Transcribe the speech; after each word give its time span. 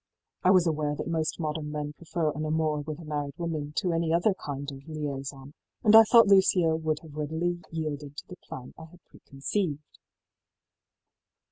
I 0.43 0.49
was 0.49 0.65
aware 0.65 0.95
that 0.95 1.05
most 1.07 1.39
modern 1.39 1.71
men 1.71 1.93
prefer 1.93 2.31
an 2.31 2.43
amour 2.43 2.79
with 2.81 2.97
a 2.97 3.05
married 3.05 3.35
woman 3.37 3.71
to 3.75 3.93
any 3.93 4.11
other 4.11 4.33
kind 4.33 4.67
of 4.71 4.87
liaison, 4.87 5.53
and 5.83 5.95
I 5.95 6.01
thought 6.05 6.25
Lucio 6.25 6.75
would 6.75 7.01
have 7.03 7.13
readily 7.13 7.61
yielded 7.69 8.17
to 8.17 8.27
the 8.27 8.37
plan 8.37 8.73
I 8.79 8.85
had 8.85 9.03
preconceived. 9.05 9.99